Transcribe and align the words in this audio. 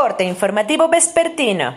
Corte 0.00 0.22
informativo 0.22 0.88
vespertino. 0.88 1.74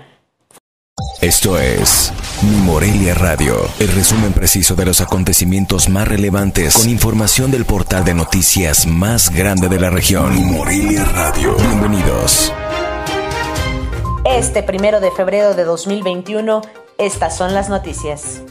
Esto 1.21 1.59
es 1.59 2.13
Mi 2.43 2.55
Morelia 2.57 3.15
Radio, 3.15 3.55
el 3.79 3.87
resumen 3.95 4.31
preciso 4.31 4.75
de 4.75 4.85
los 4.85 5.01
acontecimientos 5.01 5.89
más 5.89 6.07
relevantes 6.07 6.77
con 6.77 6.87
información 6.87 7.49
del 7.49 7.65
portal 7.65 8.05
de 8.05 8.13
noticias 8.13 8.85
más 8.85 9.31
grande 9.31 9.69
de 9.69 9.79
la 9.79 9.89
región. 9.89 10.35
Mi 10.35 10.43
Morelia 10.43 11.03
Radio. 11.03 11.55
Bienvenidos. 11.55 12.53
Este 14.23 14.61
primero 14.61 14.99
de 14.99 15.09
febrero 15.09 15.55
de 15.55 15.63
2021, 15.63 16.61
estas 16.99 17.35
son 17.35 17.55
las 17.55 17.69
noticias. 17.69 18.43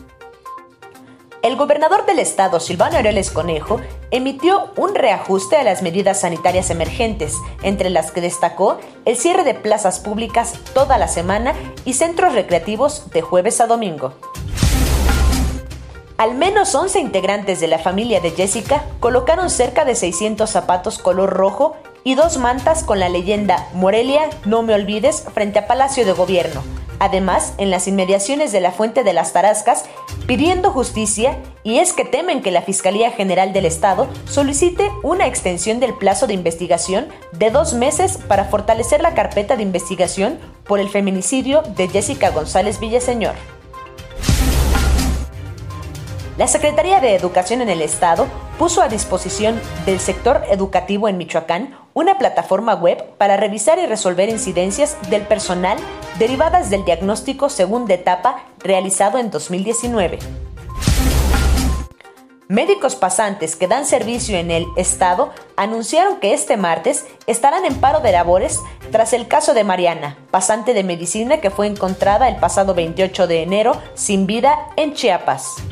El 1.45 1.55
gobernador 1.55 2.07
del 2.07 2.19
estado, 2.19 2.59
Silvano 2.59 2.97
Aureoles 2.97 3.31
Conejo, 3.31 3.81
emitió 4.11 4.71
un 4.77 4.95
reajuste 4.95 5.57
a 5.57 5.63
las 5.63 5.83
medidas 5.83 6.21
sanitarias 6.21 6.71
emergentes, 6.71 7.35
entre 7.63 7.91
las 7.91 8.11
que 8.11 8.21
destacó 8.21 8.79
el 9.05 9.17
cierre 9.17 9.45
de 9.45 9.55
plazas 9.55 10.01
públicas 10.01 10.55
toda 10.75 10.99
la 10.99 11.09
semana 11.09 11.55
y 11.85 11.95
centros 11.95 12.35
recreativos 12.35 13.11
de 13.11 13.23
jueves 13.23 13.61
a 13.61 13.67
domingo. 13.67 14.13
Al 16.17 16.35
menos 16.35 16.75
11 16.75 17.01
integrantes 17.01 17.61
de 17.61 17.67
la 17.67 17.79
familia 17.79 18.21
de 18.21 18.33
Jessica 18.33 18.85
colocaron 19.01 19.49
cerca 19.49 19.87
de 19.87 19.95
600 19.95 20.51
zapatos 20.51 20.99
color 20.99 21.31
rojo 21.31 21.77
y 22.05 22.15
dos 22.15 22.39
mantas 22.39 22.85
con 22.85 22.99
la 22.99 23.09
leyenda 23.09 23.69
Morelia, 23.75 24.31
no 24.45 24.63
me 24.63 24.75
olvides 24.75 25.25
frente 25.35 25.59
a 25.59 25.67
Palacio 25.67 26.05
de 26.05 26.13
Gobierno, 26.13 26.63
además 26.99 27.55
en 27.59 27.71
las 27.71 27.89
inmediaciones 27.89 28.53
de 28.53 28.61
la 28.61 28.73
Fuente 28.73 29.05
de 29.05 29.13
las 29.13 29.33
Tarascas, 29.33 29.85
pidiendo 30.27 30.71
justicia 30.71 31.39
y 31.63 31.79
es 31.79 31.93
que 31.93 32.05
temen 32.05 32.43
que 32.43 32.51
la 32.51 32.63
Fiscalía 32.63 33.11
General 33.11 33.53
del 33.53 33.67
Estado 33.67 34.09
solicite 34.25 34.91
una 35.03 35.27
extensión 35.27 35.81
del 35.81 35.95
plazo 35.95 36.27
de 36.27 36.35
investigación 36.35 37.09
de 37.33 37.51
dos 37.51 37.75
meses 37.75 38.19
para 38.19 38.45
fortalecer 38.45 39.03
la 39.03 39.15
carpeta 39.15 39.57
de 39.57 39.63
investigación 39.63 40.39
por 40.65 40.81
el 40.81 40.89
feminicidio 40.89 41.63
de 41.63 41.89
Jessica 41.89 42.31
González 42.31 42.81
Villaseñor. 42.81 43.35
La 46.41 46.47
Secretaría 46.47 47.01
de 47.01 47.15
Educación 47.15 47.61
en 47.61 47.69
el 47.69 47.83
Estado 47.83 48.27
puso 48.59 48.81
a 48.81 48.89
disposición 48.89 49.61
del 49.85 50.01
sector 50.01 50.43
educativo 50.51 51.07
en 51.07 51.19
Michoacán 51.19 51.77
una 51.95 52.19
plataforma 52.19 52.75
web 52.75 53.05
para 53.19 53.37
revisar 53.37 53.79
y 53.79 53.87
resolver 53.87 54.29
incidencias 54.29 54.97
del 55.11 55.23
personal 55.23 55.79
derivadas 56.19 56.71
del 56.71 56.85
diagnóstico 56.85 57.49
segunda 57.49 57.95
etapa 57.95 58.45
realizado 58.59 59.19
en 59.19 59.31
2019. 59.31 60.19
Médicos 62.51 62.97
pasantes 62.97 63.55
que 63.55 63.69
dan 63.69 63.87
servicio 63.87 64.37
en 64.37 64.51
el 64.51 64.67
Estado 64.77 65.31
anunciaron 65.57 66.19
que 66.19 66.35
este 66.35 66.57
martes 66.57 67.07
estarán 67.29 67.65
en 67.65 67.77
paro 67.77 68.01
de 68.01 68.11
labores 68.11 68.59
tras 68.91 69.13
el 69.13 69.29
caso 69.29 69.55
de 69.55 69.63
Mariana, 69.63 70.19
pasante 70.33 70.75
de 70.75 70.83
medicina 70.83 71.41
que 71.41 71.51
fue 71.51 71.69
encontrada 71.69 72.29
el 72.29 72.37
pasado 72.37 72.75
28 72.75 73.29
de 73.29 73.43
enero 73.45 73.81
sin 73.95 74.27
vida 74.27 74.59
en 74.77 74.95
Chiapas. 74.95 75.63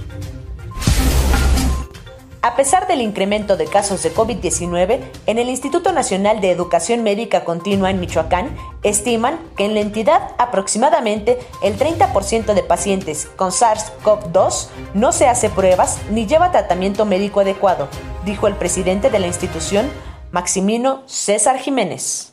A 2.48 2.56
pesar 2.56 2.86
del 2.86 3.02
incremento 3.02 3.58
de 3.58 3.66
casos 3.66 4.02
de 4.02 4.10
COVID-19, 4.10 5.00
en 5.26 5.38
el 5.38 5.50
Instituto 5.50 5.92
Nacional 5.92 6.40
de 6.40 6.50
Educación 6.50 7.02
Médica 7.02 7.44
Continua 7.44 7.90
en 7.90 8.00
Michoacán 8.00 8.56
estiman 8.82 9.38
que 9.54 9.66
en 9.66 9.74
la 9.74 9.80
entidad 9.80 10.30
aproximadamente 10.38 11.38
el 11.62 11.78
30% 11.78 12.54
de 12.54 12.62
pacientes 12.62 13.26
con 13.36 13.50
SARS-CoV-2 13.50 14.68
no 14.94 15.12
se 15.12 15.28
hace 15.28 15.50
pruebas 15.50 15.98
ni 16.10 16.26
lleva 16.26 16.50
tratamiento 16.50 17.04
médico 17.04 17.40
adecuado, 17.40 17.86
dijo 18.24 18.46
el 18.46 18.56
presidente 18.56 19.10
de 19.10 19.18
la 19.18 19.26
institución, 19.26 19.86
Maximino 20.30 21.02
César 21.04 21.58
Jiménez. 21.58 22.32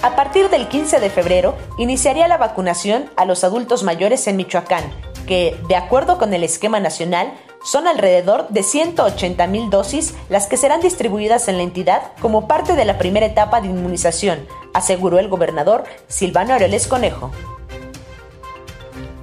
A 0.00 0.14
partir 0.14 0.48
del 0.48 0.68
15 0.68 1.00
de 1.00 1.10
febrero 1.10 1.56
iniciaría 1.76 2.28
la 2.28 2.38
vacunación 2.38 3.10
a 3.16 3.24
los 3.24 3.42
adultos 3.42 3.82
mayores 3.82 4.28
en 4.28 4.36
Michoacán 4.36 4.84
que, 5.28 5.60
de 5.68 5.76
acuerdo 5.76 6.18
con 6.18 6.32
el 6.32 6.42
esquema 6.42 6.80
nacional, 6.80 7.32
son 7.62 7.86
alrededor 7.86 8.48
de 8.48 8.62
180 8.62 9.46
mil 9.46 9.70
dosis 9.70 10.14
las 10.28 10.46
que 10.46 10.56
serán 10.56 10.80
distribuidas 10.80 11.48
en 11.48 11.56
la 11.56 11.62
entidad 11.62 12.12
como 12.20 12.48
parte 12.48 12.74
de 12.74 12.84
la 12.84 12.98
primera 12.98 13.26
etapa 13.26 13.60
de 13.60 13.68
inmunización, 13.68 14.46
aseguró 14.74 15.18
el 15.18 15.28
gobernador 15.28 15.84
Silvano 16.08 16.54
Aureoles 16.54 16.86
Conejo. 16.86 17.30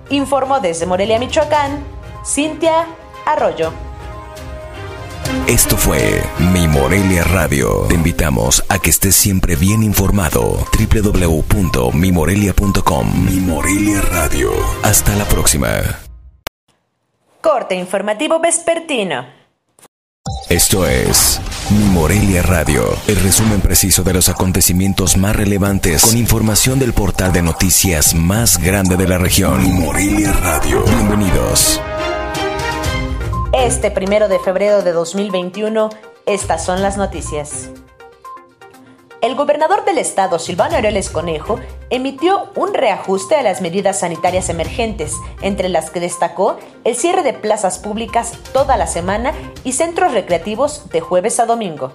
Informó 0.09 0.59
desde 0.59 0.85
Morelia, 0.85 1.19
Michoacán, 1.19 1.83
Cintia 2.25 2.85
Arroyo. 3.25 3.71
Esto 5.47 5.77
fue 5.77 6.21
Mi 6.53 6.67
Morelia 6.67 7.23
Radio. 7.23 7.85
Te 7.87 7.95
invitamos 7.95 8.63
a 8.69 8.79
que 8.79 8.89
estés 8.89 9.15
siempre 9.15 9.55
bien 9.55 9.83
informado. 9.83 10.57
www.mimorelia.com 10.77 13.25
Mi 13.25 13.39
Morelia 13.41 14.01
Radio. 14.01 14.51
Hasta 14.83 15.15
la 15.15 15.25
próxima. 15.25 16.04
Corte 17.55 17.75
informativo 17.75 18.37
vespertino. 18.37 19.27
Esto 20.49 20.85
es 20.85 21.39
Mi 21.69 21.85
Morelia 21.85 22.41
Radio, 22.41 22.83
el 23.07 23.15
resumen 23.21 23.61
preciso 23.61 24.03
de 24.03 24.13
los 24.13 24.27
acontecimientos 24.27 25.15
más 25.15 25.37
relevantes 25.37 26.03
con 26.03 26.17
información 26.17 26.79
del 26.79 26.91
portal 26.91 27.31
de 27.31 27.41
noticias 27.41 28.13
más 28.13 28.57
grande 28.57 28.97
de 28.97 29.07
la 29.07 29.17
región. 29.19 29.63
Mi 29.63 29.69
Morelia 29.69 30.33
Radio. 30.33 30.83
Bienvenidos. 30.83 31.79
Este 33.53 33.89
primero 33.89 34.27
de 34.27 34.39
febrero 34.39 34.81
de 34.81 34.91
2021, 34.91 35.91
estas 36.25 36.65
son 36.65 36.81
las 36.81 36.97
noticias. 36.97 37.69
El 39.21 39.35
gobernador 39.35 39.85
del 39.85 39.97
estado, 39.99 40.39
Silvano 40.39 40.75
Aureoles 40.75 41.09
Conejo, 41.09 41.61
emitió 41.89 42.49
un 42.55 42.73
reajuste 42.73 43.35
a 43.35 43.43
las 43.43 43.61
medidas 43.61 43.99
sanitarias 43.99 44.49
emergentes, 44.49 45.13
entre 45.41 45.69
las 45.69 45.89
que 45.89 45.99
destacó 45.99 46.57
el 46.83 46.95
cierre 46.95 47.23
de 47.23 47.33
plazas 47.33 47.79
públicas 47.79 48.33
toda 48.53 48.77
la 48.77 48.87
semana 48.87 49.33
y 49.63 49.73
centros 49.73 50.13
recreativos 50.13 50.89
de 50.89 51.01
jueves 51.01 51.39
a 51.39 51.45
domingo. 51.45 51.93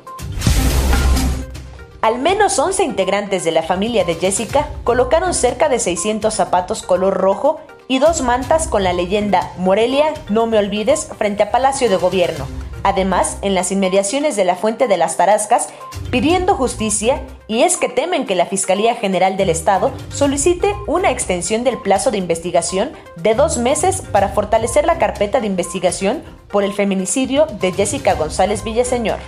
Al 2.02 2.18
menos 2.18 2.58
11 2.58 2.82
integrantes 2.84 3.44
de 3.44 3.50
la 3.50 3.62
familia 3.62 4.04
de 4.04 4.14
Jessica 4.14 4.68
colocaron 4.84 5.34
cerca 5.34 5.68
de 5.68 5.78
600 5.78 6.32
zapatos 6.32 6.82
color 6.82 7.14
rojo 7.14 7.60
y 7.88 7.98
dos 7.98 8.22
mantas 8.22 8.68
con 8.68 8.84
la 8.84 8.94
leyenda 8.94 9.52
Morelia, 9.58 10.14
no 10.30 10.46
me 10.46 10.58
olvides 10.58 11.08
frente 11.18 11.42
a 11.42 11.50
Palacio 11.50 11.90
de 11.90 11.96
Gobierno. 11.96 12.46
Además, 12.82 13.38
en 13.42 13.54
las 13.54 13.72
inmediaciones 13.72 14.36
de 14.36 14.44
la 14.44 14.56
Fuente 14.56 14.88
de 14.88 14.96
las 14.96 15.16
Tarascas, 15.16 15.68
pidiendo 16.10 16.54
justicia 16.54 17.22
y 17.46 17.62
es 17.62 17.76
que 17.76 17.88
temen 17.88 18.26
que 18.26 18.34
la 18.34 18.46
Fiscalía 18.46 18.94
General 18.94 19.36
del 19.36 19.50
Estado 19.50 19.92
solicite 20.10 20.74
una 20.86 21.10
extensión 21.10 21.62
del 21.62 21.78
plazo 21.78 22.10
de 22.10 22.18
investigación 22.18 22.92
de 23.16 23.34
dos 23.34 23.58
meses 23.58 24.02
para 24.02 24.30
fortalecer 24.30 24.86
la 24.86 24.98
carpeta 24.98 25.40
de 25.40 25.46
investigación 25.46 26.22
por 26.48 26.64
el 26.64 26.72
feminicidio 26.72 27.46
de 27.46 27.72
Jessica 27.72 28.14
González 28.14 28.64
Villaseñor. 28.64 29.18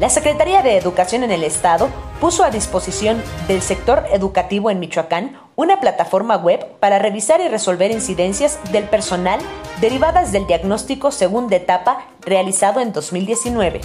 La 0.00 0.10
Secretaría 0.10 0.62
de 0.62 0.76
Educación 0.76 1.24
en 1.24 1.32
el 1.32 1.42
Estado 1.42 1.88
puso 2.20 2.44
a 2.44 2.50
disposición 2.50 3.22
del 3.48 3.62
sector 3.62 4.04
educativo 4.12 4.70
en 4.70 4.80
Michoacán 4.80 5.47
una 5.58 5.80
plataforma 5.80 6.36
web 6.36 6.64
para 6.78 7.00
revisar 7.00 7.40
y 7.40 7.48
resolver 7.48 7.90
incidencias 7.90 8.60
del 8.70 8.84
personal 8.84 9.40
derivadas 9.80 10.30
del 10.30 10.46
diagnóstico 10.46 11.10
segunda 11.10 11.56
etapa 11.56 12.06
realizado 12.20 12.80
en 12.80 12.92
2019. 12.92 13.80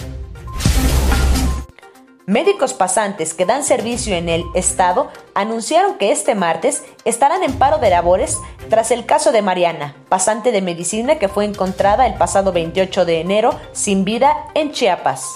Médicos 2.26 2.74
pasantes 2.74 3.34
que 3.34 3.44
dan 3.44 3.64
servicio 3.64 4.14
en 4.14 4.28
el 4.28 4.44
estado 4.54 5.10
anunciaron 5.34 5.98
que 5.98 6.12
este 6.12 6.36
martes 6.36 6.84
estarán 7.04 7.42
en 7.42 7.58
paro 7.58 7.78
de 7.78 7.90
labores 7.90 8.38
tras 8.70 8.92
el 8.92 9.04
caso 9.04 9.32
de 9.32 9.42
Mariana, 9.42 9.96
pasante 10.08 10.52
de 10.52 10.62
medicina 10.62 11.16
que 11.16 11.28
fue 11.28 11.44
encontrada 11.44 12.06
el 12.06 12.14
pasado 12.14 12.52
28 12.52 13.04
de 13.04 13.20
enero 13.20 13.50
sin 13.72 14.04
vida 14.04 14.46
en 14.54 14.70
Chiapas. 14.70 15.34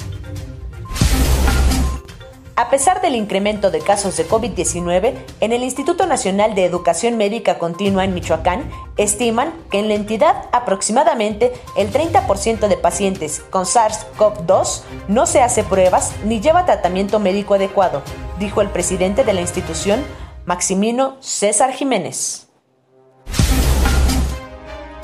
A 2.59 2.71
pesar 2.71 3.01
del 3.01 3.15
incremento 3.15 3.71
de 3.71 3.79
casos 3.79 4.17
de 4.17 4.27
COVID-19, 4.27 5.15
en 5.39 5.53
el 5.53 5.63
Instituto 5.63 6.07
Nacional 6.07 6.57
de 6.57 6.65
Educación 6.65 7.17
Médica 7.17 7.57
Continua 7.57 8.03
en 8.03 8.15
Michoacán 8.15 8.69
estiman 8.97 9.55
que 9.71 9.79
en 9.79 9.87
la 9.87 9.95
entidad 9.95 10.47
aproximadamente 10.51 11.53
el 11.77 11.93
30% 11.93 12.67
de 12.67 12.77
pacientes 12.77 13.45
con 13.51 13.65
SARS-CoV-2 13.65 14.83
no 15.07 15.27
se 15.27 15.41
hace 15.41 15.63
pruebas 15.63 16.13
ni 16.25 16.41
lleva 16.41 16.67
tratamiento 16.67 17.21
médico 17.21 17.55
adecuado, 17.55 18.03
dijo 18.41 18.61
el 18.61 18.71
presidente 18.71 19.23
de 19.23 19.35
la 19.35 19.41
institución, 19.41 20.05
Maximino 20.45 21.17
César 21.21 21.71
Jiménez. 21.71 22.49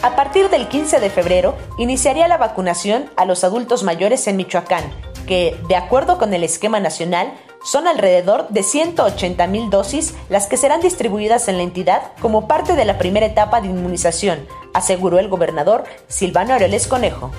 A 0.02 0.16
partir 0.16 0.50
del 0.50 0.66
15 0.66 0.98
de 0.98 1.08
febrero 1.08 1.54
iniciaría 1.78 2.26
la 2.26 2.36
vacunación 2.36 3.12
a 3.14 3.24
los 3.24 3.44
adultos 3.44 3.84
mayores 3.84 4.26
en 4.26 4.38
Michoacán 4.38 5.13
que, 5.26 5.58
de 5.68 5.76
acuerdo 5.76 6.18
con 6.18 6.32
el 6.34 6.44
esquema 6.44 6.80
nacional, 6.80 7.32
son 7.64 7.86
alrededor 7.88 8.48
de 8.50 8.62
180 8.62 9.46
mil 9.46 9.70
dosis 9.70 10.14
las 10.28 10.46
que 10.46 10.58
serán 10.58 10.80
distribuidas 10.80 11.48
en 11.48 11.56
la 11.56 11.62
entidad 11.62 12.12
como 12.20 12.46
parte 12.46 12.76
de 12.76 12.84
la 12.84 12.98
primera 12.98 13.26
etapa 13.26 13.60
de 13.60 13.68
inmunización, 13.68 14.46
aseguró 14.74 15.18
el 15.18 15.28
gobernador 15.28 15.84
Silvano 16.06 16.52
Aureoles 16.52 16.86
Conejo. 16.86 17.30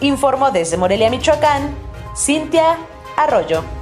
Informó 0.00 0.50
desde 0.50 0.78
Morelia, 0.78 1.10
Michoacán, 1.10 1.74
Cintia 2.16 2.78
Arroyo. 3.16 3.81